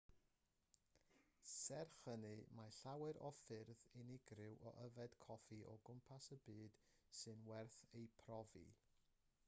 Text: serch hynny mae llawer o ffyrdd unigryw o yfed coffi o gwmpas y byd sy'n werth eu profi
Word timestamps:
serch 1.55 1.91
hynny 2.05 2.31
mae 2.59 2.71
llawer 2.77 3.19
o 3.29 3.29
ffyrdd 3.39 3.83
unigryw 4.03 4.57
o 4.71 4.73
yfed 4.85 5.17
coffi 5.25 5.59
o 5.73 5.75
gwmpas 5.89 6.29
y 6.37 6.37
byd 6.47 6.79
sy'n 7.19 7.45
werth 7.51 7.77
eu 8.01 8.09
profi 8.25 8.65